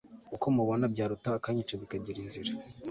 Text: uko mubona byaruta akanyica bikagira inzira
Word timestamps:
uko 0.35 0.45
mubona 0.55 0.85
byaruta 0.93 1.29
akanyica 1.37 1.79
bikagira 1.81 2.17
inzira 2.23 2.51